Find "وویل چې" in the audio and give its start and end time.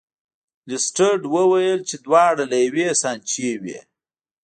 1.35-1.95